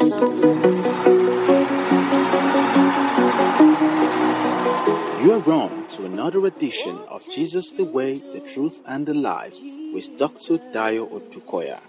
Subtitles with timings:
[0.00, 0.08] You
[5.32, 9.58] are wrong to another edition of Jesus the Way, the Truth, and the Life
[9.92, 10.56] with Dr.
[10.72, 11.80] Dayo Odukoya.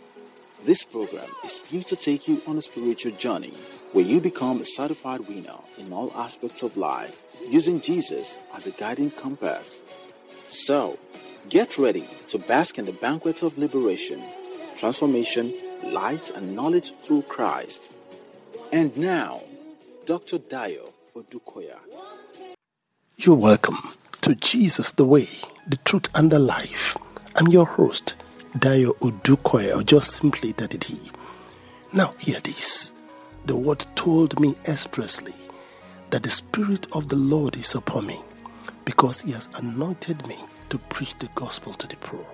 [0.66, 3.54] This program is built to take you on a spiritual journey
[3.94, 8.72] where you become a certified winner in all aspects of life using Jesus as a
[8.72, 9.86] guiding compass.
[10.50, 11.00] So,
[11.48, 14.22] get ready to bask in the banquet of liberation,
[14.78, 15.54] transformation,
[15.86, 17.90] light, and knowledge through Christ.
[18.74, 19.42] And now,
[20.06, 20.40] Dr.
[20.40, 21.78] Dayo Odukoya.
[23.18, 23.78] You're welcome
[24.22, 25.28] to Jesus the Way,
[25.68, 26.96] the Truth, and the Life.
[27.36, 28.16] I'm your host,
[28.58, 30.98] Dayo Odukoya, or just simply Daddy D.
[31.92, 32.94] Now, hear this.
[33.46, 35.36] The word told me expressly
[36.12, 38.22] that the Spirit of the Lord is upon me
[38.86, 40.38] because He has anointed me
[40.70, 42.26] to preach the gospel to the poor.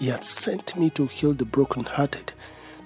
[0.00, 2.32] He has sent me to heal the brokenhearted,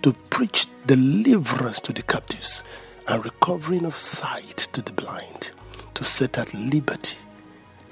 [0.02, 2.64] to preach deliverance to the captives,
[3.08, 5.50] and recovering of sight to the blind,
[5.94, 7.18] to set at liberty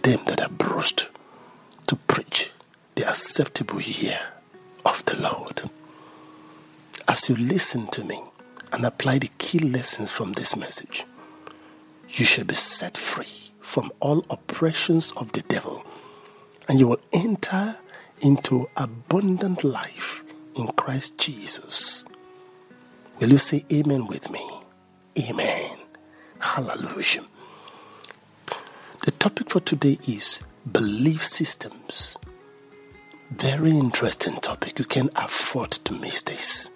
[0.03, 1.09] them that are bruised,
[1.87, 2.51] to preach
[2.95, 4.19] the acceptable year
[4.85, 5.69] of the Lord.
[7.09, 8.21] As you listen to me
[8.73, 11.05] and apply the key lessons from this message,
[12.09, 15.85] you shall be set free from all oppressions of the devil
[16.69, 17.77] and you will enter
[18.21, 20.23] into abundant life
[20.55, 22.05] in Christ Jesus.
[23.19, 24.45] Will you say amen with me?
[25.19, 25.77] Amen.
[26.39, 27.25] Hallelujah.
[29.05, 32.17] The topic for today is belief systems.
[33.31, 34.79] Very interesting topic.
[34.79, 36.71] You can afford to miss this.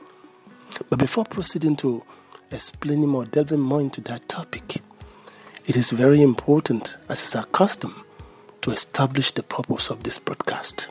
[0.90, 2.02] But before proceeding to
[2.50, 4.82] explaining more, delving more into that topic,
[5.66, 8.04] it is very important, as is our custom,
[8.62, 10.88] to establish the purpose of this broadcast.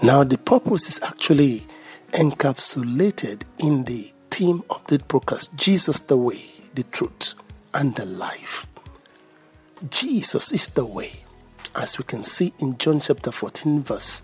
[0.00, 1.66] Now, the purpose is actually
[2.12, 6.42] encapsulated in the theme of the broadcast Jesus, the way,
[6.74, 7.34] the truth,
[7.74, 8.66] and the life.
[9.90, 11.12] Jesus is the way,
[11.74, 14.22] as we can see in John chapter 14, verse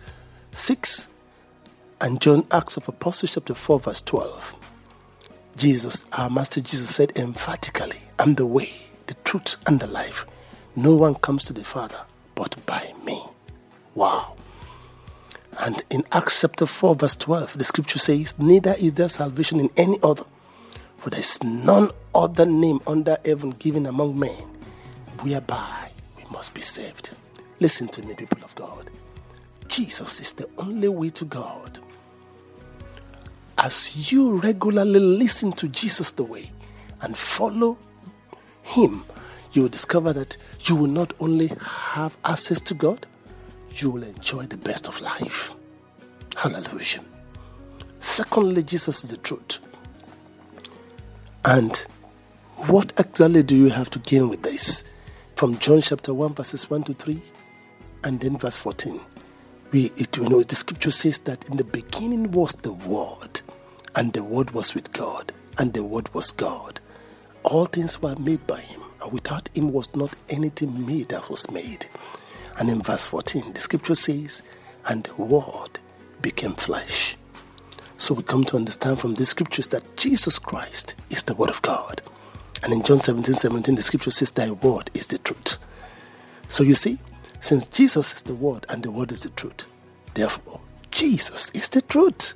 [0.52, 1.10] 6,
[2.00, 4.54] and John Acts of Apostles chapter 4, verse 12.
[5.56, 8.70] Jesus, our Master Jesus said emphatically, I'm the way,
[9.08, 10.26] the truth, and the life.
[10.76, 12.00] No one comes to the Father
[12.34, 13.22] but by me.
[13.94, 14.33] Wow.
[15.60, 19.70] And in Acts chapter 4, verse 12, the scripture says, Neither is there salvation in
[19.76, 20.24] any other,
[20.98, 24.42] for there is none other name under heaven given among men
[25.20, 27.10] whereby we must be saved.
[27.60, 28.90] Listen to me, people of God.
[29.68, 31.78] Jesus is the only way to God.
[33.58, 36.50] As you regularly listen to Jesus the way
[37.00, 37.78] and follow
[38.62, 39.04] Him,
[39.52, 43.06] you will discover that you will not only have access to God,
[43.76, 45.52] you will enjoy the best of life.
[46.36, 47.00] Hallelujah.
[48.00, 49.60] Secondly, Jesus is the truth.
[51.44, 51.76] And
[52.56, 54.84] what exactly do you have to gain with this?
[55.36, 57.20] From John chapter 1, verses 1 to 3,
[58.04, 59.00] and then verse 14.
[59.72, 63.40] We, it, you know, the scripture says that in the beginning was the Word,
[63.96, 66.80] and the Word was with God, and the Word was God.
[67.42, 71.50] All things were made by Him, and without Him was not anything made that was
[71.50, 71.86] made.
[72.58, 74.42] And in verse 14, the scripture says,
[74.88, 75.78] And the Word
[76.22, 77.16] became flesh.
[77.96, 81.62] So we come to understand from the scriptures that Jesus Christ is the Word of
[81.62, 82.02] God.
[82.62, 85.58] And in John 17 17, the scripture says, Thy Word is the truth.
[86.48, 86.98] So you see,
[87.40, 89.66] since Jesus is the Word and the Word is the truth,
[90.14, 90.60] therefore,
[90.90, 92.34] Jesus is the truth.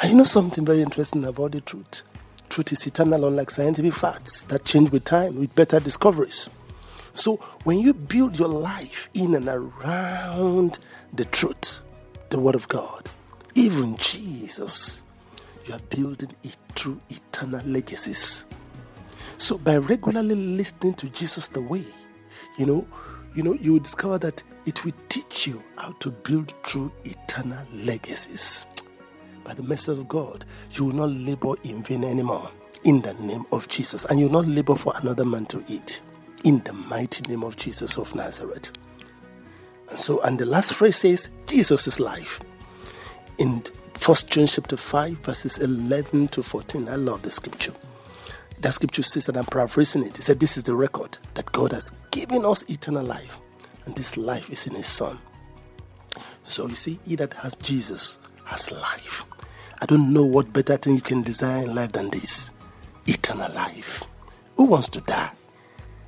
[0.00, 2.02] And you know something very interesting about the truth?
[2.48, 6.48] Truth is eternal, unlike scientific facts that change with time, with better discoveries.
[7.16, 10.78] So when you build your life in and around
[11.12, 11.80] the truth,
[12.28, 13.08] the Word of God,
[13.54, 15.02] even Jesus,
[15.64, 18.44] you are building it through eternal legacies.
[19.38, 21.84] So by regularly listening to Jesus the way,
[22.58, 22.86] you know,
[23.34, 27.64] you know, you will discover that it will teach you how to build true eternal
[27.72, 28.66] legacies.
[29.42, 32.50] By the mercy of God, you will not labor in vain anymore
[32.84, 36.02] in the name of Jesus, and you will not labor for another man to eat
[36.46, 38.70] in the mighty name of Jesus of Nazareth.
[39.90, 42.40] And so, and the last phrase says, Jesus is life.
[43.38, 43.64] In
[43.94, 47.72] First John chapter 5, verses 11 to 14, I love the scripture.
[48.60, 50.16] That scripture says, and I'm paraphrasing it.
[50.20, 53.38] It said, This is the record that God has given us eternal life,
[53.84, 55.18] and this life is in His Son.
[56.44, 59.24] So you see, he that has Jesus has life.
[59.82, 62.52] I don't know what better thing you can desire in life than this
[63.04, 64.04] eternal life.
[64.56, 65.32] Who wants to die?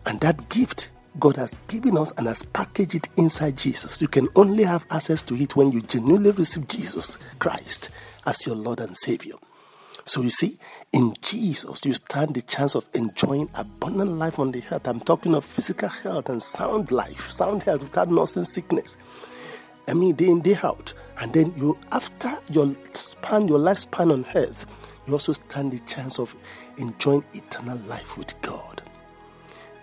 [0.09, 0.89] And that gift
[1.21, 4.01] God has given us and has packaged it inside Jesus.
[4.01, 7.91] You can only have access to it when you genuinely receive Jesus Christ
[8.25, 9.35] as your Lord and Savior.
[10.07, 10.59] So you see,
[10.93, 14.89] in Jesus, you stand the chance of enjoying abundant life on the earth.
[14.89, 18.97] I'm talking of physical health and sound life, sound health without nursing sickness.
[19.89, 20.95] I mean, day in, day out.
[21.19, 24.65] And then you, after your span, your lifespan on earth,
[25.07, 26.35] you also stand the chance of
[26.79, 28.83] enjoying eternal life with God.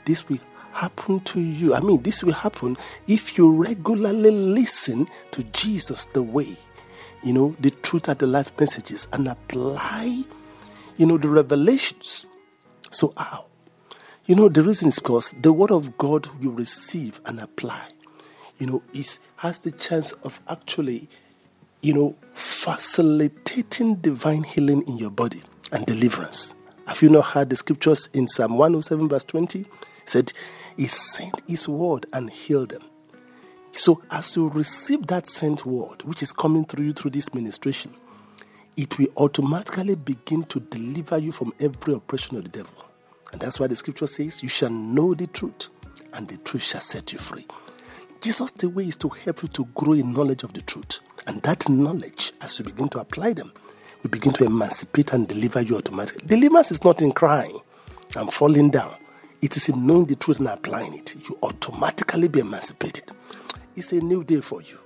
[0.06, 0.40] This will
[0.72, 1.74] happen to you.
[1.74, 6.58] I mean, this will happen if you regularly listen to Jesus the way,
[7.24, 10.24] you know, the truth at the life messages and apply,
[10.98, 12.26] you know, the revelations.
[12.92, 13.46] So, how?
[14.26, 17.90] You know, the reason is because the word of God you receive and apply,
[18.58, 21.08] you know, is has the chance of actually,
[21.82, 26.56] you know, facilitating divine healing in your body and deliverance.
[26.88, 29.66] Have you not heard the scriptures in Psalm 107, verse 20?
[30.06, 30.34] It said,
[30.78, 32.84] He sent His word and healed them.
[33.72, 37.92] So, as you receive that sent word, which is coming through you through this ministration,
[38.78, 42.86] it will automatically begin to deliver you from every oppression of the devil.
[43.32, 45.70] And that's why the scripture says, You shall know the truth,
[46.14, 47.48] and the truth shall set you free.
[48.22, 51.00] Jesus, the way is to help you to grow in knowledge of the truth.
[51.26, 53.52] And that knowledge, as you begin to apply them,
[54.04, 56.28] will begin to emancipate and deliver you automatically.
[56.28, 57.60] Deliverance is not in crying
[58.16, 58.96] and falling down,
[59.42, 61.16] it is in knowing the truth and applying it.
[61.28, 63.12] You automatically be emancipated.
[63.76, 64.80] It's a new day for you.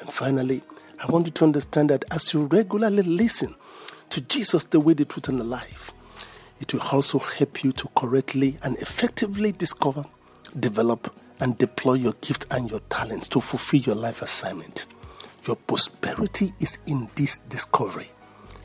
[0.00, 0.62] And finally,
[1.00, 3.54] I want you to understand that as you regularly listen
[4.10, 5.92] to Jesus, the way, the truth, and the life,
[6.60, 10.04] it will also help you to correctly and effectively discover,
[10.58, 14.86] develop, and deploy your gift and your talents to fulfill your life assignment.
[15.46, 18.08] Your prosperity is in this discovery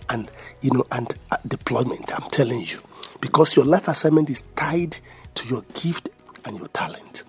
[0.10, 0.32] and
[0.62, 2.14] you know and uh, deployment.
[2.14, 2.80] I'm telling you,
[3.24, 4.98] because your life assignment is tied
[5.34, 6.10] to your gift
[6.44, 7.24] and your talent.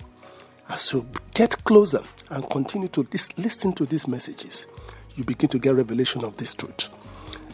[0.69, 2.01] As you get closer
[2.31, 4.67] and continue to this, listen to these messages,
[5.15, 6.89] you begin to get revelation of this truth.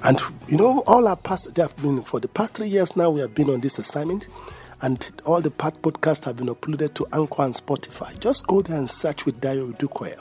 [0.05, 3.11] And you know, all our past, they have been for the past three years now,
[3.11, 4.27] we have been on this assignment,
[4.81, 8.19] and all the past podcasts have been uploaded to Anchor and Spotify.
[8.21, 10.19] Just go there and search with Dayo Odukoya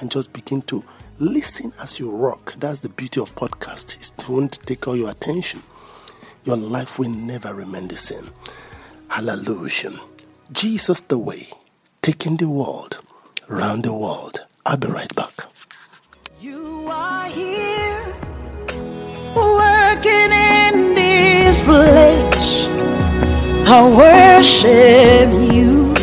[0.00, 0.82] and just begin to
[1.20, 2.54] listen as you rock.
[2.58, 4.18] That's the beauty of podcast.
[4.18, 5.62] It won't take all your attention.
[6.44, 8.30] Your life will never remain the same.
[9.08, 10.00] Hallelujah.
[10.50, 11.48] Jesus the way,
[12.02, 13.00] taking the world
[13.48, 14.44] round the world.
[14.66, 15.46] I'll be right back.
[16.40, 18.02] You are here
[19.36, 22.68] working in this place.
[23.68, 25.94] I worship you.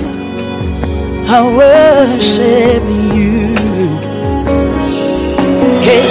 [1.27, 2.83] I worship
[3.13, 3.55] you.
[5.85, 6.05] Hey,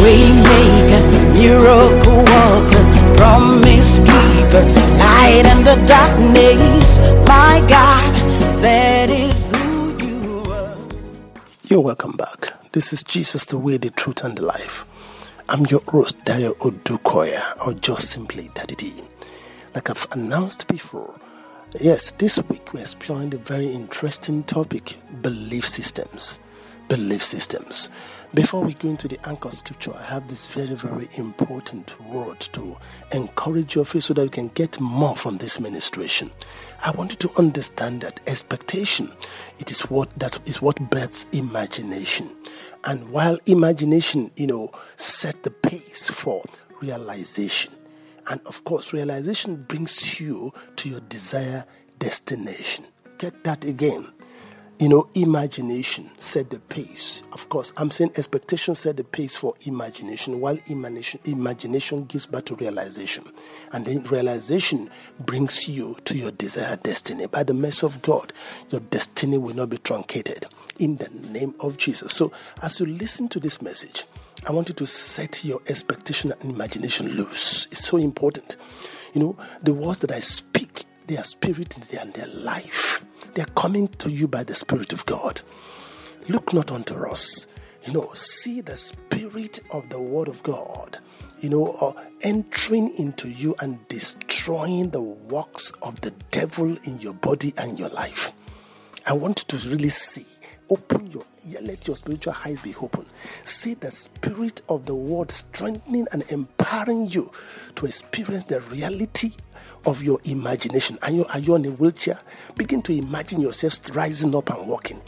[0.00, 1.02] waymaker,
[1.34, 2.73] miracle worker,
[3.16, 4.64] promise keeper,
[4.98, 6.98] light in the darkness.
[7.26, 8.14] My God,
[8.62, 10.76] that is who you are.
[11.64, 12.52] You're welcome back.
[12.72, 14.84] This is Jesus, the way, the truth, and the life.
[15.48, 18.92] I'm your host, Dayo Odukoya, or just simply Daddy D.
[19.74, 21.14] Like I've announced before,
[21.80, 26.40] yes, this week we're exploring a very interesting topic belief systems.
[26.88, 27.88] Belief systems.
[28.34, 32.76] Before we go into the anchor scripture, I have this very, very important word to
[33.12, 36.32] encourage your faith so that you can get more from this ministration.
[36.84, 39.12] I want you to understand that expectation
[39.60, 42.28] it is what that is what births imagination.
[42.82, 46.42] And while imagination, you know, set the pace for
[46.80, 47.72] realization.
[48.28, 51.66] And of course, realization brings you to your desired
[52.00, 52.84] destination.
[53.18, 54.08] Get that again.
[54.80, 57.22] You know, imagination set the pace.
[57.32, 62.46] Of course, I'm saying expectation set the pace for imagination, while imagination, imagination gives birth
[62.46, 63.24] to realization.
[63.72, 64.90] And then realization
[65.20, 67.26] brings you to your desired destiny.
[67.26, 68.32] By the mercy of God,
[68.70, 70.46] your destiny will not be truncated.
[70.80, 72.12] In the name of Jesus.
[72.12, 74.04] So, as you listen to this message,
[74.46, 77.66] I want you to set your expectation and imagination loose.
[77.66, 78.56] It's so important.
[79.14, 80.53] You know, the words that I speak,
[81.06, 83.04] they are spirit and their life.
[83.34, 85.42] They are coming to you by the Spirit of God.
[86.28, 87.46] Look not unto us.
[87.84, 90.98] You know, see the Spirit of the Word of God,
[91.40, 91.92] you know, uh,
[92.22, 97.90] entering into you and destroying the works of the devil in your body and your
[97.90, 98.32] life.
[99.06, 100.26] I want you to really see
[100.74, 103.06] open your ear, let your spiritual eyes be open.
[103.44, 107.30] See the spirit of the word strengthening and empowering you
[107.76, 109.32] to experience the reality
[109.86, 110.98] of your imagination.
[111.02, 112.18] Are you, are you on a wheelchair?
[112.56, 115.00] Begin to imagine yourself rising up and walking.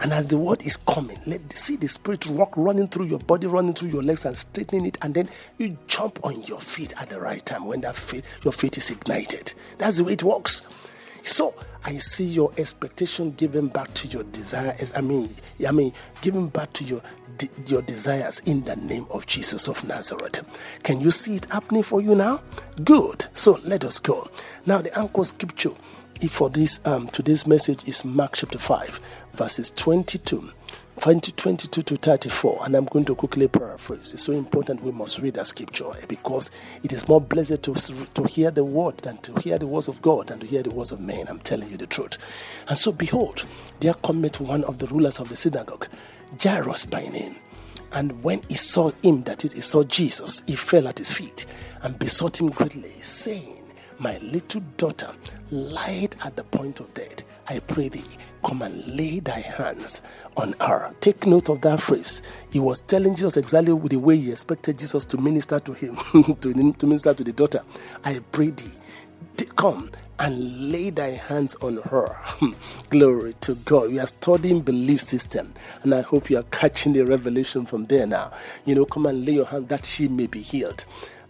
[0.00, 3.46] And as the word is coming, let see the spirit walk running through your body,
[3.46, 4.98] running through your legs, and straightening it.
[5.00, 8.52] And then you jump on your feet at the right time when that feet, your
[8.52, 9.54] feet is ignited.
[9.78, 10.62] That's the way it works.
[11.24, 11.54] So
[11.84, 14.74] I see your expectation given back to your desire.
[14.94, 15.28] I mean,
[15.66, 17.02] I mean, giving back to your
[17.38, 20.46] de- your desires in the name of Jesus of Nazareth.
[20.82, 22.42] Can you see it happening for you now?
[22.84, 23.26] Good.
[23.34, 24.28] So let us go.
[24.66, 25.72] Now, the anchor scripture
[26.28, 29.00] for this um, today's message is Mark chapter 5,
[29.34, 30.50] verses 22
[31.00, 34.14] 20, 22 to 34, and I'm going to quickly paraphrase.
[34.14, 36.50] It's so important we must read that scripture eh, because
[36.82, 40.00] it is more blessed to, to hear the word than to hear the words of
[40.00, 41.26] God than to hear the words of men.
[41.28, 42.16] I'm telling you the truth.
[42.68, 43.44] And so, behold,
[43.80, 45.88] there cometh one of the rulers of the synagogue,
[46.42, 47.36] Jairus by name.
[47.92, 51.44] And when he saw him, that is, he saw Jesus, he fell at his feet
[51.82, 53.62] and besought him greatly, saying,
[53.98, 55.12] My little daughter
[55.54, 57.24] lied at the point of death.
[57.48, 58.04] I pray thee,
[58.44, 60.02] come and lay thy hands
[60.36, 60.92] on her.
[61.00, 62.22] Take note of that phrase.
[62.50, 65.96] He was telling Jesus exactly the way he expected Jesus to minister to him,
[66.40, 67.62] to, to minister to the daughter.
[68.04, 68.72] I pray thee,
[69.56, 72.16] come and lay thy hands on her.
[72.90, 73.90] Glory to God.
[73.92, 78.06] We are studying belief system, and I hope you are catching the revelation from there
[78.06, 78.32] now.
[78.64, 80.84] You know, come and lay your hand that she may be healed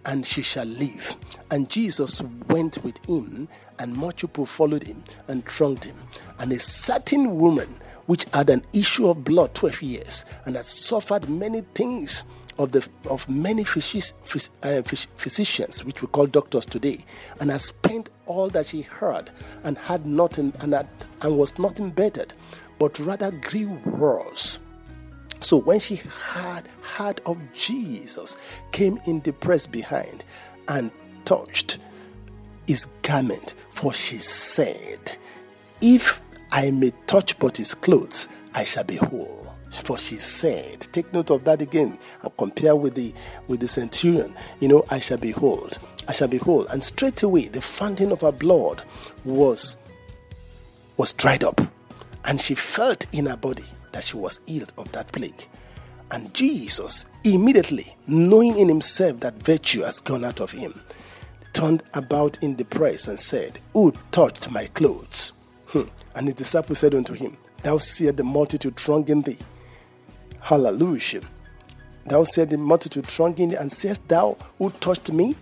[0.06, 1.16] and she shall live.
[1.50, 5.96] And Jesus went with him, and much people followed him and thronged him.
[6.38, 7.74] And a certain woman,
[8.06, 12.24] which had an issue of blood 12 years, and had suffered many things
[12.58, 17.04] of the of many phys- phys- uh, phys- physicians, which we call doctors today,
[17.40, 19.30] and had spent all that she heard,
[19.64, 20.88] and had nothing, and had,
[21.22, 22.32] and was nothing bettered,
[22.78, 24.58] but rather grew worse.
[25.44, 26.00] So when she
[26.32, 28.38] had heard of Jesus,
[28.72, 30.24] came in the press behind
[30.68, 30.90] and
[31.26, 31.76] touched
[32.66, 35.18] his garment, for she said,
[35.82, 39.54] If I may touch but his clothes, I shall be whole.
[39.70, 43.12] For she said, take note of that again and compare with the
[43.46, 45.68] with the centurion, you know, I shall be whole.
[46.08, 46.66] I shall be whole.
[46.68, 48.82] And straightway the fountain of her blood
[49.26, 49.76] was
[50.96, 51.60] was dried up,
[52.24, 55.46] and she felt in her body that she was healed of that plague.
[56.10, 60.78] And Jesus, immediately knowing in himself that virtue has gone out of him,
[61.52, 65.32] turned about in the press and said, Who touched my clothes?
[65.68, 65.84] Hmm.
[66.14, 69.38] And his disciples said unto him, Thou seest the multitude thronging thee.
[70.40, 71.22] Hallelujah.
[72.06, 75.36] Thou seest the multitude thronging thee, and sayest thou, Who touched me?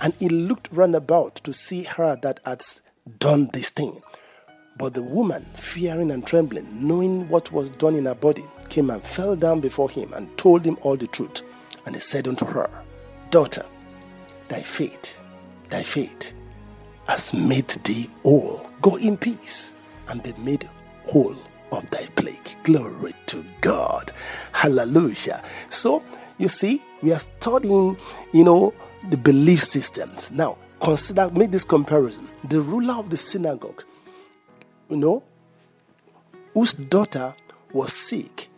[0.00, 2.62] And he looked round about to see her that had
[3.18, 4.02] done this thing.
[4.78, 9.02] But the woman, fearing and trembling, knowing what was done in her body, came and
[9.02, 11.42] fell down before him and told him all the truth.
[11.86, 12.68] And he said unto her,
[13.30, 13.64] Daughter,
[14.48, 15.18] thy faith,
[15.70, 16.32] thy faith
[17.08, 18.66] has made thee whole.
[18.82, 19.72] Go in peace
[20.08, 20.68] and be made
[21.08, 21.36] whole
[21.72, 22.56] of thy plague.
[22.64, 24.12] Glory to God.
[24.52, 25.42] Hallelujah.
[25.70, 26.02] So,
[26.38, 27.96] you see, we are studying,
[28.32, 28.74] you know,
[29.08, 30.30] the belief systems.
[30.30, 32.28] Now, consider, make this comparison.
[32.44, 33.84] The ruler of the synagogue,
[34.88, 35.22] you know,
[36.54, 37.34] whose daughter
[37.72, 38.48] was sick,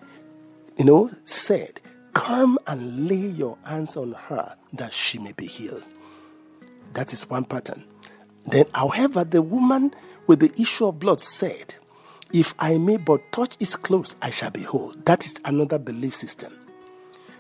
[0.77, 1.81] you know, said,
[2.15, 5.87] Come and lay your hands on her that she may be healed.
[6.95, 7.85] That is one pattern.
[8.45, 9.95] Then, however, the woman
[10.27, 11.75] with the issue of blood said,
[12.33, 14.95] If I may but touch his clothes, I shall be whole.
[15.05, 16.53] That is another belief system.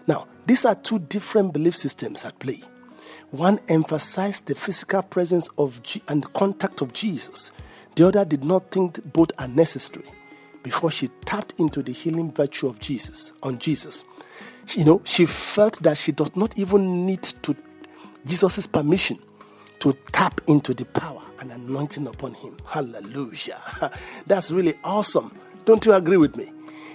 [0.07, 2.63] Now, these are two different belief systems at play.
[3.31, 7.53] One emphasized the physical presence of G- and contact of Jesus.
[7.99, 10.05] The other did not think both are necessary
[10.63, 14.05] before she tapped into the healing virtue of Jesus on Jesus.
[14.69, 17.57] You know, she felt that she does not even need to
[18.25, 19.19] Jesus' permission
[19.81, 22.57] to tap into the power and anointing upon him.
[22.65, 23.61] Hallelujah.
[24.29, 25.37] That's really awesome.
[25.65, 26.53] Don't you agree with me?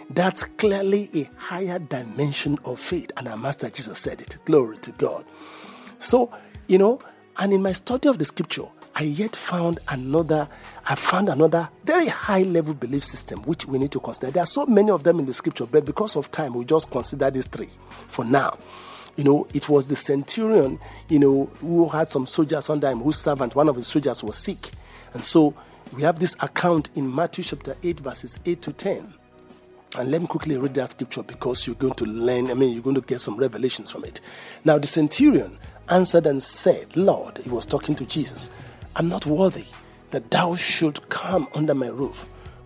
[0.10, 4.38] That's clearly a higher dimension of faith, and our Master Jesus said it.
[4.46, 5.26] Glory to God.
[6.00, 6.32] So,
[6.70, 7.00] you know,
[7.40, 10.48] and in my study of the scripture, I yet found another,
[10.88, 14.32] I found another very high level belief system which we need to consider.
[14.32, 16.92] There are so many of them in the scripture, but because of time, we just
[16.92, 17.70] consider these three
[18.08, 18.58] for now.
[19.16, 23.20] You know, it was the centurion, you know, who had some soldiers under him, whose
[23.20, 24.72] servant, one of his soldiers, was sick.
[25.14, 25.56] And so
[25.92, 29.14] we have this account in Matthew chapter 8, verses 8 to 10.
[29.96, 32.82] And let me quickly read that scripture because you're going to learn, I mean, you're
[32.82, 34.22] going to get some revelations from it.
[34.66, 35.60] Now, the centurion
[35.92, 38.50] answered and said, Lord, he was talking to Jesus,
[38.96, 39.66] I'm not worthy
[40.12, 42.26] that thou should come under my roof,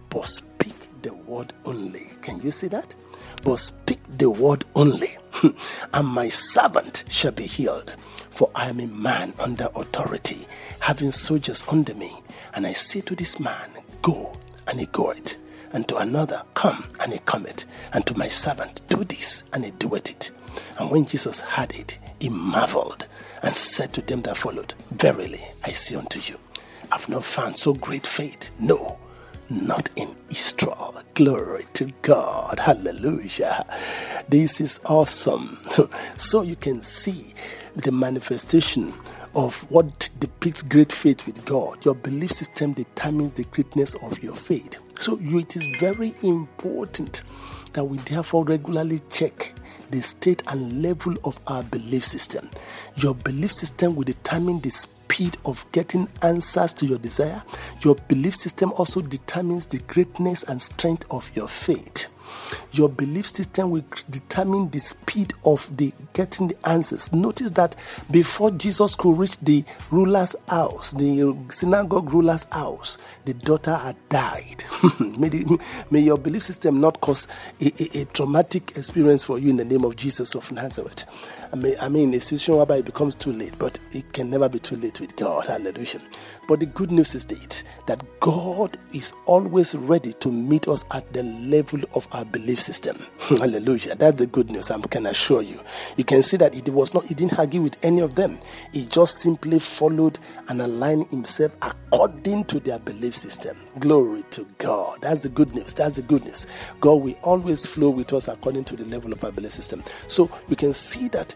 [0.09, 2.11] but speak the word only.
[2.21, 2.95] Can you see that?
[3.43, 5.17] But speak the word only,
[5.93, 7.95] and my servant shall be healed.
[8.29, 10.47] For I am a man under authority,
[10.79, 12.11] having soldiers under me.
[12.53, 14.33] And I say to this man, Go,
[14.67, 15.37] and he goeth
[15.73, 19.71] and to another, Come, and he cometh, and to my servant, Do this, and he
[19.71, 20.31] doeth it.
[20.79, 23.07] And when Jesus heard it, he marveled,
[23.43, 26.39] and said to them that followed, Verily, I say unto you,
[26.91, 28.97] I've not found so great faith, no,
[29.49, 30.95] not in Israel.
[31.13, 32.59] Glory to God.
[32.59, 33.65] Hallelujah.
[34.29, 35.57] This is awesome.
[36.17, 37.33] So you can see
[37.75, 38.93] the manifestation
[39.35, 41.83] of what depicts great faith with God.
[41.85, 44.79] Your belief system determines the greatness of your faith.
[44.99, 47.23] So it is very important
[47.73, 49.53] that we therefore regularly check
[49.91, 52.49] the state and level of our belief system.
[52.95, 57.43] Your belief system will determine the speed of getting answers to your desire.
[57.81, 62.07] Your belief system also determines the greatness and strength of your faith.
[62.71, 67.11] Your belief system will determine the speed of the getting the answers.
[67.11, 67.75] Notice that
[68.11, 74.63] before Jesus could reach the ruler's house, the synagogue ruler's house, the daughter had died.
[74.99, 77.27] may, the, may, your belief system not cause
[77.59, 81.05] a, a, a, traumatic experience for you in the name of Jesus of Nazareth.
[81.51, 84.49] I mean, I mean, a situation whereby it becomes too late, but it can never
[84.49, 85.47] be too late with God.
[85.47, 86.01] Hallelujah.
[86.47, 91.11] But the good news is that, that God is always ready to meet us at
[91.13, 92.97] the level of our belief system.
[93.19, 93.95] Hallelujah.
[93.95, 95.59] That's the good news, I can assure you.
[95.97, 98.39] You can see that it was not, he didn't argue with any of them.
[98.73, 103.57] He just simply followed and aligned himself according to their belief system.
[103.79, 104.99] Glory to God.
[105.01, 105.73] That's the good news.
[105.73, 106.47] That's the good news.
[106.81, 109.83] God will always flow with us according to the level of our belief system.
[110.07, 111.35] So we can see that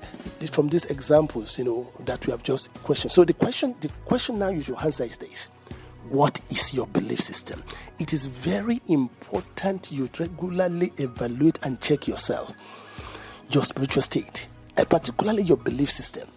[0.49, 3.11] from these examples, you know, that we have just questioned.
[3.11, 5.49] So the question, the question now you should answer is this.
[6.09, 7.63] What is your belief system?
[7.99, 12.51] It is very important you regularly evaluate and check yourself,
[13.49, 16.27] your spiritual state, and particularly your belief system.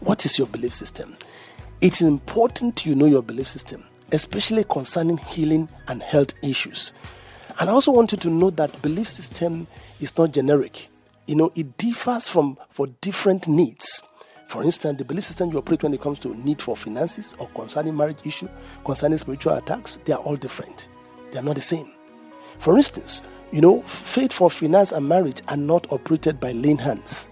[0.00, 1.16] What is your belief system?
[1.80, 6.92] It is important you know your belief system, especially concerning healing and health issues.
[7.58, 9.66] And I also want you to know that belief system
[9.98, 10.88] is not generic
[11.26, 14.02] you know, it differs from for different needs.
[14.48, 17.48] For instance, the belief system you operate when it comes to need for finances or
[17.48, 18.48] concerning marriage issue,
[18.84, 20.86] concerning spiritual attacks, they are all different.
[21.30, 21.90] They are not the same.
[22.58, 27.28] For instance, you know, faith for finance and marriage are not operated by laying hands.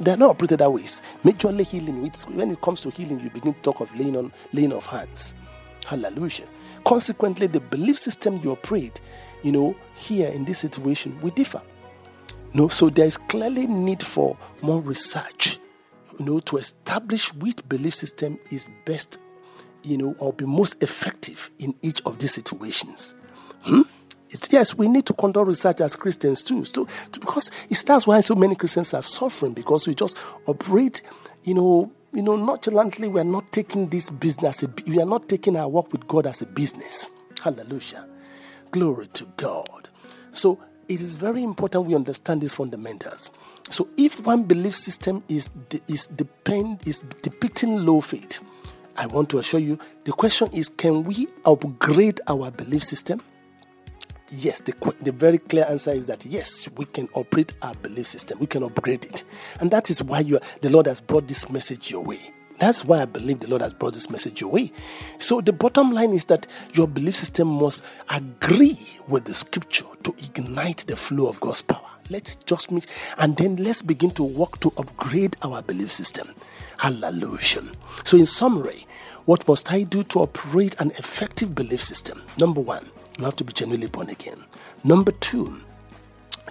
[0.00, 0.82] They're not operated that way.
[0.82, 2.08] It's majorly healing.
[2.34, 5.34] when it comes to healing, you begin to talk of laying on laying of hands.
[5.86, 6.46] Hallelujah.
[6.84, 9.00] Consequently, the belief system you operate,
[9.42, 11.62] you know, here in this situation we differ.
[12.54, 15.58] No, so there is clearly need for more research,
[16.18, 19.18] you know, to establish which belief system is best,
[19.82, 23.14] you know, or be most effective in each of these situations.
[23.62, 23.82] Hmm?
[24.50, 28.34] Yes, we need to conduct research as Christians too, so, because it's, that's why so
[28.34, 31.02] many Christians are suffering because we just operate,
[31.44, 33.08] you know, you know, nonchalantly.
[33.08, 34.64] We are not taking this business.
[34.86, 37.08] We are not taking our work with God as a business.
[37.42, 38.06] Hallelujah,
[38.70, 39.88] glory to God.
[40.32, 40.58] So
[40.92, 43.30] it is very important we understand these fundamentals.
[43.70, 45.50] So, if one belief system is
[45.88, 48.40] is depend is depicting low faith,
[48.96, 53.22] I want to assure you the question is: Can we upgrade our belief system?
[54.34, 58.38] Yes, the, the very clear answer is that yes, we can operate our belief system.
[58.38, 59.24] We can upgrade it,
[59.60, 62.32] and that is why you are, the Lord has brought this message your way.
[62.62, 64.70] That's why I believe the Lord has brought this message your way.
[65.18, 70.14] So, the bottom line is that your belief system must agree with the scripture to
[70.22, 71.90] ignite the flow of God's power.
[72.08, 72.86] Let's just meet
[73.18, 76.30] and then let's begin to work to upgrade our belief system.
[76.78, 77.64] Hallelujah.
[78.04, 78.86] So, in summary,
[79.24, 82.22] what must I do to operate an effective belief system?
[82.38, 84.38] Number one, you have to be genuinely born again.
[84.84, 85.60] Number two,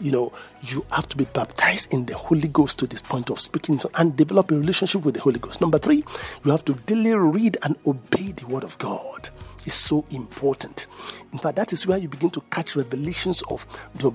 [0.01, 0.33] you know,
[0.63, 4.15] you have to be baptized in the Holy Ghost to this point of speaking and
[4.15, 5.61] develop a relationship with the Holy Ghost.
[5.61, 6.03] Number three,
[6.43, 9.29] you have to daily read and obey the Word of God.
[9.63, 10.87] It's so important.
[11.33, 14.09] In fact, that is where you begin to catch revelations of the,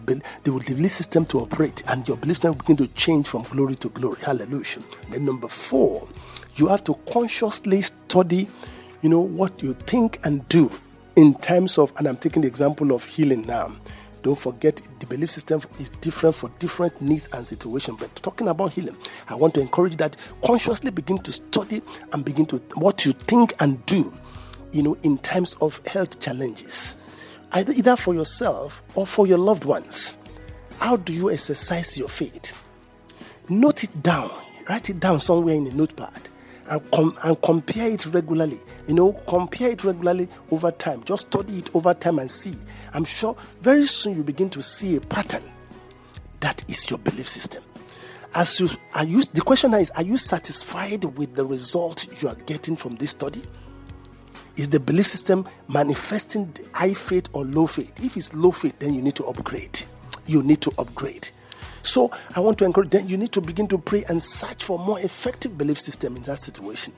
[0.44, 4.18] belief system to operate, and your belief system begin to change from glory to glory.
[4.20, 4.82] Hallelujah.
[5.10, 6.08] Then number four,
[6.56, 8.48] you have to consciously study,
[9.02, 10.70] you know, what you think and do
[11.14, 13.72] in terms of, and I'm taking the example of healing now
[14.26, 17.96] don't forget the belief system is different for different needs and situations.
[18.00, 18.96] But talking about healing,
[19.28, 21.80] I want to encourage that consciously begin to study
[22.12, 24.12] and begin to what you think and do,
[24.72, 26.96] you know, in times of health challenges,
[27.52, 30.18] either either for yourself or for your loved ones.
[30.80, 32.60] How do you exercise your faith?
[33.48, 34.32] Note it down,
[34.68, 36.28] write it down somewhere in a notepad
[36.68, 38.60] and, com- and compare it regularly.
[38.86, 41.02] You know, compare it regularly over time.
[41.04, 42.54] Just study it over time and see.
[42.92, 45.42] I'm sure very soon you begin to see a pattern.
[46.40, 47.62] That is your belief system.
[48.34, 52.34] As you are you, the question is: Are you satisfied with the result you are
[52.34, 53.42] getting from this study?
[54.56, 58.04] Is the belief system manifesting high faith or low faith?
[58.04, 59.84] If it's low faith, then you need to upgrade.
[60.26, 61.28] You need to upgrade.
[61.86, 64.78] So I want to encourage them, you need to begin to pray and search for
[64.78, 66.92] more effective belief system in that situation.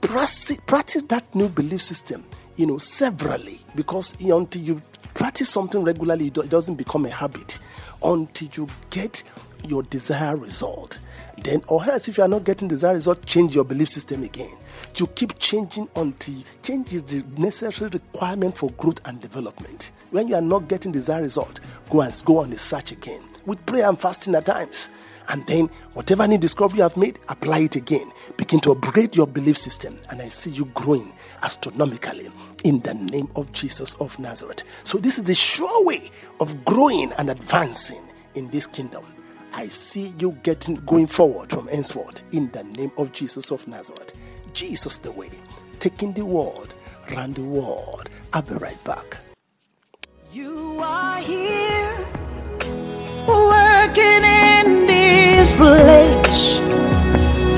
[0.00, 2.24] Practice, practice that new belief system
[2.58, 4.82] you know, severally because until you
[5.14, 7.58] practice something regularly, it doesn't become a habit
[8.02, 9.22] until you get
[9.66, 10.98] your desired result.
[11.42, 14.50] Then, or else, if you are not getting desired result, change your belief system again.
[14.96, 19.92] You keep changing until change is the necessary requirement for growth and development.
[20.10, 23.64] When you are not getting desired result, go and go on the search again with
[23.66, 24.90] prayer and fasting at times.
[25.30, 28.10] And then, whatever new discovery you have made, apply it again.
[28.36, 29.98] Begin to upgrade your belief system.
[30.10, 32.30] And I see you growing astronomically
[32.64, 34.62] in the name of Jesus of Nazareth.
[34.84, 38.02] So, this is the sure way of growing and advancing
[38.34, 39.04] in this kingdom.
[39.52, 44.14] I see you getting going forward from henceforth in the name of Jesus of Nazareth.
[44.54, 45.30] Jesus the way,
[45.78, 46.74] taking the world
[47.10, 48.08] around the world.
[48.32, 49.18] I'll be right back.
[50.32, 51.57] You are here
[53.28, 56.60] working in this place.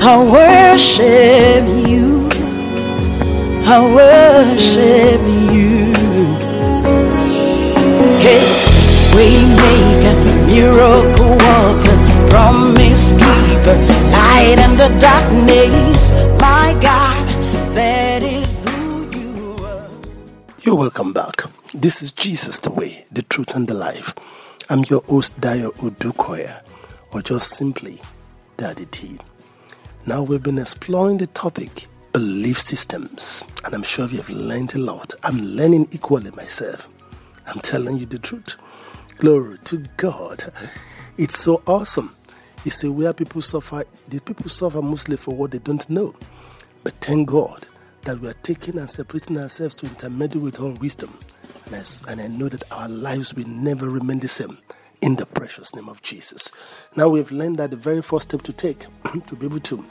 [0.03, 2.29] I worship you.
[3.65, 5.21] I worship
[5.53, 5.93] you.
[8.19, 8.43] Hey,
[9.15, 10.15] we make a
[10.47, 11.97] miracle worker,
[12.29, 13.77] promise keeper,
[14.11, 16.11] light in the darkness.
[16.39, 17.27] My God,
[17.75, 19.89] that is who you are.
[20.63, 21.43] You're welcome back.
[21.73, 24.13] This is Jesus the way, the truth, and the life.
[24.71, 26.61] I'm your host, Dayo Odukoya,
[27.11, 27.99] or just simply
[28.55, 29.19] Daddy D.
[30.05, 34.77] Now we've been exploring the topic belief systems, and I'm sure you have learned a
[34.77, 35.13] lot.
[35.25, 36.87] I'm learning equally myself.
[37.47, 38.55] I'm telling you the truth.
[39.17, 40.41] Glory to God.
[41.17, 42.15] It's so awesome.
[42.63, 46.15] You see, where people suffer, the people suffer mostly for what they don't know.
[46.85, 47.67] But thank God
[48.03, 51.19] that we are taking and separating ourselves to intermediate with all wisdom.
[51.71, 54.57] And I, and I know that our lives will never remain the same
[55.01, 56.51] in the precious name of Jesus.
[56.97, 58.85] Now we've learned that the very first step to take
[59.27, 59.85] to be able to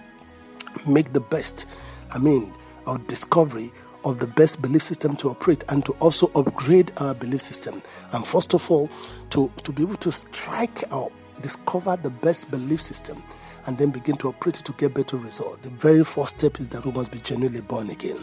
[0.87, 1.65] make the best,
[2.11, 2.53] I mean,
[2.87, 3.73] our discovery
[4.05, 7.83] of the best belief system to operate and to also upgrade our belief system.
[8.13, 8.91] And first of all,
[9.31, 13.23] to, to be able to strike out, discover the best belief system
[13.67, 15.63] and then begin to operate it to get better results.
[15.63, 18.23] The very first step is that we must be genuinely born again.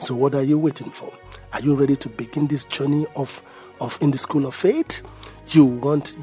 [0.00, 1.12] So what are you waiting for?
[1.52, 3.42] Are you ready to begin this journey of,
[3.80, 5.02] of in the school of faith?
[5.48, 6.16] You want,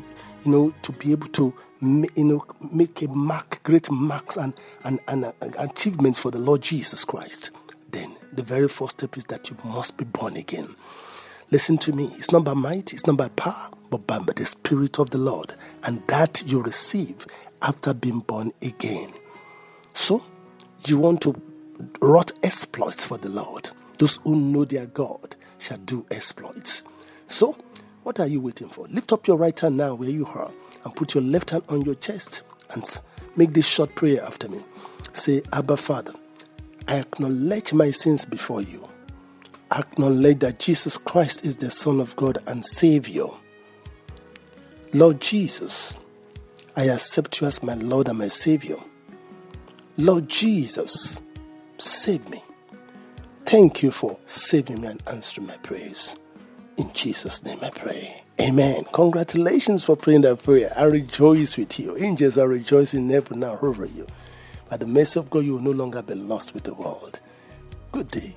[0.45, 4.53] you know, to be able to, you know, make a mark, great marks and,
[4.83, 7.51] and, and uh, achievements for the Lord Jesus Christ.
[7.91, 10.75] Then the very first step is that you must be born again.
[11.49, 12.05] Listen to me.
[12.15, 15.53] It's not by might, it's not by power, but by the Spirit of the Lord.
[15.83, 17.27] And that you receive
[17.61, 19.11] after being born again.
[19.93, 20.23] So,
[20.85, 21.33] you want to
[22.01, 23.69] wrought exploits for the Lord.
[23.97, 26.83] Those who know their God shall do exploits.
[27.27, 27.55] So,
[28.03, 28.87] what are you waiting for?
[28.87, 30.51] Lift up your right hand now where you are
[30.83, 32.41] and put your left hand on your chest
[32.71, 32.83] and
[33.35, 34.61] make this short prayer after me.
[35.13, 36.13] Say, Abba Father,
[36.87, 38.87] I acknowledge my sins before you.
[39.69, 43.27] I acknowledge that Jesus Christ is the Son of God and Savior.
[44.93, 45.95] Lord Jesus,
[46.75, 48.77] I accept you as my Lord and my Savior.
[49.97, 51.19] Lord Jesus,
[51.81, 52.43] save me.
[53.45, 56.15] Thank you for saving me and answering my prayers.
[56.77, 58.17] In Jesus' name I pray.
[58.39, 58.85] Amen.
[58.93, 60.71] Congratulations for praying that prayer.
[60.77, 61.97] I rejoice with you.
[61.97, 64.07] Angels are rejoicing never now over you.
[64.69, 67.19] By the mercy of God, you will no longer be lost with the world.
[67.91, 68.35] Good day.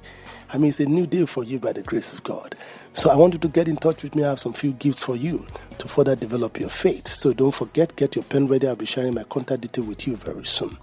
[0.53, 2.57] I mean, it's a new day for you by the grace of God.
[2.93, 4.25] So I want you to get in touch with me.
[4.25, 5.47] I have some few gifts for you
[5.85, 7.07] to further develop your faith.
[7.09, 8.67] So don't forget, get your pen ready.
[8.67, 10.77] I'll be sharing my contact detail with you very soon.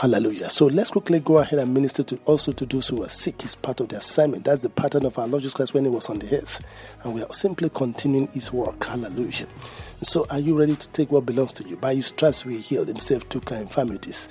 [0.00, 0.48] Hallelujah.
[0.50, 3.42] So let's quickly go ahead and minister to also to those who are sick.
[3.42, 4.44] It's part of the assignment.
[4.44, 6.62] That's the pattern of our Lord Jesus Christ when he was on the earth.
[7.02, 8.84] And we are simply continuing his work.
[8.84, 9.48] Hallelujah.
[10.02, 11.76] So are you ready to take what belongs to you?
[11.76, 12.86] By his stripes we healed.
[12.86, 14.28] Himself took our infirmities.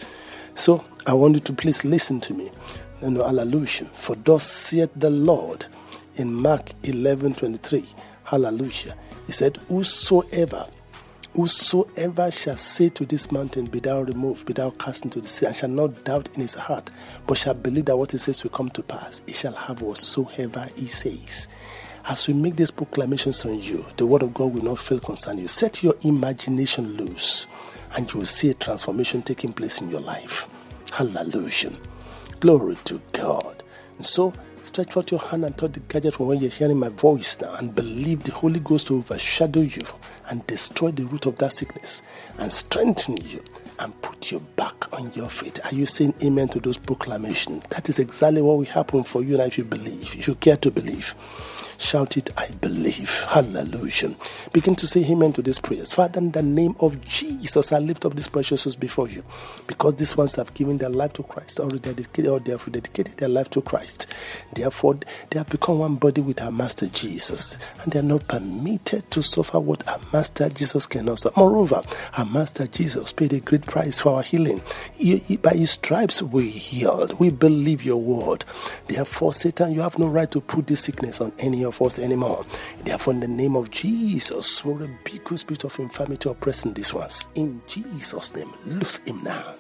[0.56, 2.52] So I want you to please listen to me.
[3.02, 3.90] And hallelujah.
[3.96, 5.66] For thus saith the Lord
[6.16, 7.86] in Mark 11 23.
[8.24, 8.96] Hallelujah.
[9.26, 10.68] He said, Whosoever
[11.36, 15.48] Whosoever shall say to this mountain, Be thou removed, be thou cast into the sea,
[15.48, 16.90] and shall not doubt in his heart,
[17.28, 20.70] but shall believe that what he says will come to pass, he shall have whatsoever
[20.78, 21.50] he says.
[22.08, 25.38] As we make these proclamations on you, the word of God will not fail concern
[25.38, 25.50] you.
[25.50, 27.48] Set your imagination loose,
[27.98, 30.48] and you will see a transformation taking place in your life.
[30.94, 31.74] Hallelujah.
[32.40, 33.62] Glory to God.
[33.98, 34.32] And so,
[34.66, 37.56] stretch out your hand and touch the gadget from when you're hearing my voice now
[37.56, 39.82] and believe the Holy Ghost to overshadow you
[40.30, 42.04] and destroy the root of that sickness
[42.40, 43.44] and strengthen you
[43.80, 45.60] and put you back on your feet.
[45.66, 47.64] Are you saying amen to those proclamations?
[47.70, 50.58] That is exactly what will happen for you now if you believe, if you care
[50.58, 51.14] to believe.
[51.78, 53.24] Shout it, I believe.
[53.30, 54.16] Hallelujah.
[54.54, 55.94] Begin to say amen to these prayers.
[55.94, 59.24] Father, in the name of Jesus, I lift up these precious souls before you
[59.68, 63.50] because these ones have given their life to Christ or they have dedicated their life
[63.52, 64.08] to Christ.
[64.54, 64.98] Therefore,
[65.30, 69.22] they have become one body with our Master Jesus and they are not permitted to
[69.22, 71.40] suffer what our Master Jesus can suffer.
[71.40, 71.82] Moreover,
[72.18, 74.62] our Master Jesus paid a great price for our healing.
[75.42, 77.20] by his stripes we healed.
[77.20, 78.46] We believe your word.
[78.88, 82.46] Therefore, Satan, you have no right to put this sickness on any of us anymore.
[82.84, 87.28] Therefore, in the name of Jesus, we rebuke the spirit of infirmity oppressing these ones.
[87.36, 89.56] In Jesus' name, loose him now.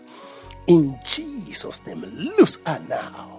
[0.68, 3.38] In Jesus' name, loose her now.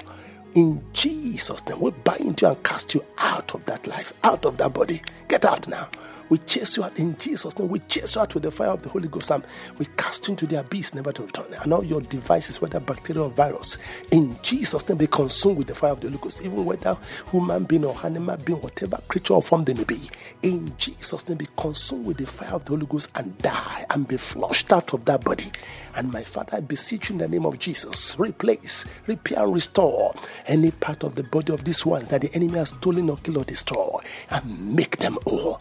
[0.54, 4.56] In Jesus' name, we bind you and cast you out of that life, out of
[4.58, 5.02] that body.
[5.28, 5.88] Get out now.
[6.28, 7.68] We chase you out in Jesus' name.
[7.68, 9.30] We chase you out with the fire of the Holy Ghost.
[9.30, 9.44] And
[9.78, 11.46] we cast you into the abyss, never to return.
[11.62, 13.78] And all your devices, whether bacteria or virus,
[14.10, 16.42] in Jesus' name, be consumed with the fire of the Holy Ghost.
[16.42, 16.96] Even whether
[17.30, 20.10] human being or animal being, whatever creature or form they may be,
[20.42, 24.08] in Jesus' name, be consumed with the fire of the Holy Ghost and die and
[24.08, 25.50] be flushed out of that body.
[25.94, 30.14] And my Father, I beseech you in the name of Jesus, replace, repair, and restore
[30.46, 33.38] any part of the body of this one that the enemy has stolen or killed
[33.38, 35.60] or destroyed and make them all.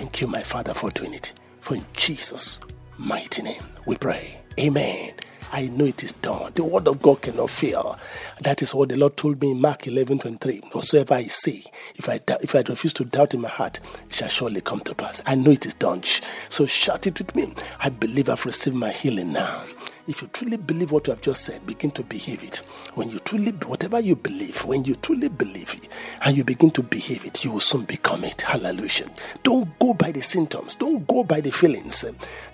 [0.00, 1.34] Thank you, my Father, for doing it.
[1.60, 2.58] For in Jesus'
[2.96, 4.40] mighty name we pray.
[4.58, 5.12] Amen.
[5.52, 6.52] I know it is done.
[6.54, 7.98] The word of God cannot fail.
[8.40, 10.70] That is what the Lord told me in Mark 11 23.
[10.72, 11.64] Whatsoever I say,
[11.96, 14.94] if I, if I refuse to doubt in my heart, it shall surely come to
[14.94, 15.22] pass.
[15.26, 16.02] I know it is done.
[16.48, 17.52] So shout it with me.
[17.80, 19.64] I believe I've received my healing now.
[20.08, 22.58] If you truly believe what you have just said, begin to behave it.
[22.94, 25.88] When you truly, whatever you believe, when you truly believe it
[26.22, 28.42] and you begin to behave it, you will soon become it.
[28.42, 29.08] Hallelujah.
[29.42, 32.04] Don't go by the symptoms, don't go by the feelings.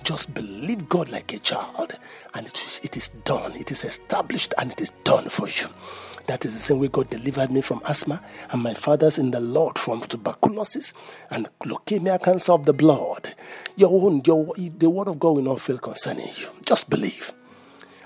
[0.05, 1.99] Just believe God like a child,
[2.35, 3.57] and it is, it is done.
[3.57, 5.69] It is established and it is done for you.
[6.27, 9.41] That is the same way God delivered me from asthma and my fathers in the
[9.41, 10.93] Lord from tuberculosis
[11.31, 13.35] and leukemia, cancer of the blood.
[13.77, 16.49] Your own, your, the word of God will not fail concerning you.
[16.65, 17.33] Just believe.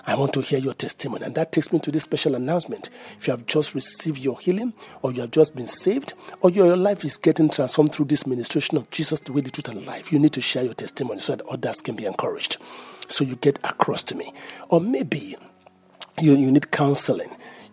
[0.06, 1.24] I want to hear your testimony.
[1.24, 2.90] And that takes me to this special announcement.
[3.18, 6.76] If you have just received your healing, or you have just been saved, or your
[6.76, 10.12] life is getting transformed through this ministration of Jesus, the way, the truth, and life,
[10.12, 12.56] you need to share your testimony so that others can be encouraged.
[13.08, 14.32] So you get across to me.
[14.68, 15.36] Or maybe
[16.18, 17.30] you, you need counseling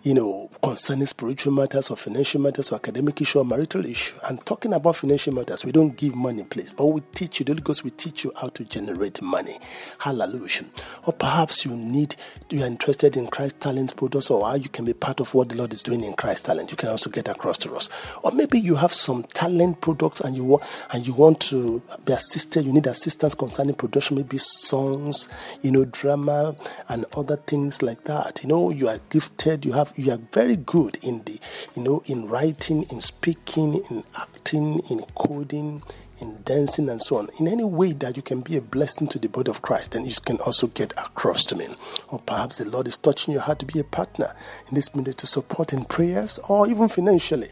[0.08, 4.15] you know, concerning spiritual matters or financial matters or academic issue or marital issue.
[4.30, 7.52] And talking about financial matters, we don't give money, please, but we teach you, the
[7.52, 9.60] Holy Ghost will teach you how to generate money.
[10.00, 10.63] Hallelujah.
[11.06, 12.15] Or perhaps you need,
[12.50, 15.50] you are interested in Christ Talent products or how you can be part of what
[15.50, 16.72] the Lord is doing in Christ Talent.
[16.72, 17.89] You can also get across to us.
[18.24, 22.13] Or maybe you have some talent products and you want, and you want to be
[22.13, 25.28] assisted, you need assistance concerning production, maybe songs,
[25.63, 26.56] you know, drama
[26.88, 28.41] and other things like that.
[28.41, 31.40] You know, you are gifted, you have you are very good in the
[31.76, 35.82] you know in writing in speaking in acting in coding
[36.20, 37.30] in dancing and so on.
[37.40, 40.06] In any way that you can be a blessing to the body of christ then
[40.06, 41.68] you can also get across to me.
[42.10, 44.34] Or perhaps the lord is touching your heart to be a partner
[44.70, 47.50] in this ministry to support in prayers or even financially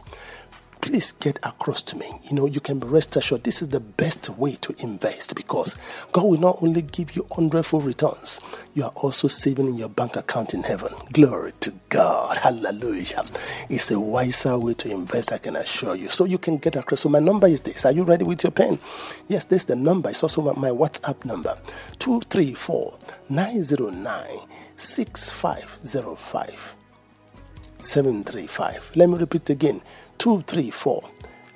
[0.86, 2.06] please get across to me.
[2.30, 5.76] You know, you can be rest assured this is the best way to invest because
[6.12, 8.40] God will not only give you hundredfold returns,
[8.76, 10.94] you are also saving in your bank account in heaven.
[11.12, 12.38] Glory to God.
[12.38, 13.26] Hallelujah.
[13.68, 16.08] It's a wiser way to invest, I can assure you.
[16.10, 17.02] So you can get across.
[17.02, 17.84] So my number is this.
[17.84, 18.78] Are you ready with your pen?
[19.28, 20.12] Yes, this is the number.
[20.12, 21.58] It's also my WhatsApp number
[21.98, 22.96] 234
[23.30, 24.40] 909
[24.78, 26.76] 6505
[27.80, 28.92] 735.
[28.96, 29.82] Let me repeat again
[30.18, 31.10] 234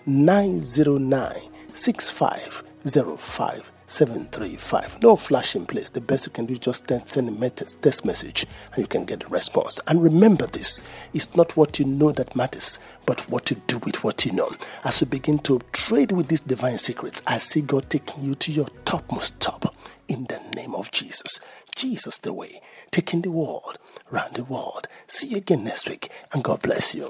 [0.05, 1.41] 909
[1.73, 5.01] 6505 735.
[5.01, 5.89] No flashing place.
[5.89, 9.23] The best you can do is just send a text message and you can get
[9.23, 9.79] a response.
[9.87, 14.03] And remember this it's not what you know that matters, but what you do with
[14.03, 14.51] what you know.
[14.83, 18.51] As you begin to trade with these divine secrets, I see God taking you to
[18.51, 19.73] your topmost top
[20.07, 21.39] in the name of Jesus.
[21.75, 23.79] Jesus the way, taking the world
[24.11, 24.87] around the world.
[25.07, 27.09] See you again next week, and God bless you.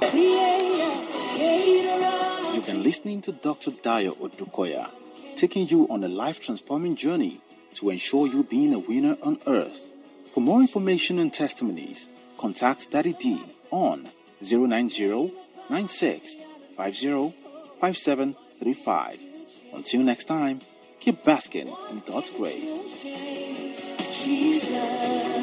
[2.54, 3.72] You've been listening to Dr.
[3.72, 4.90] Dayo Odukoya,
[5.36, 7.42] taking you on a life transforming journey
[7.76, 9.94] to ensure you being a winner on earth.
[10.34, 14.10] For more information and testimonies, contact Daddy D on
[14.42, 15.34] 090
[15.70, 16.38] 96
[16.76, 17.34] 50
[17.80, 19.20] 5735.
[19.74, 20.62] Until next time,
[21.00, 22.86] keep basking in God's grace.
[24.24, 25.39] Jesus.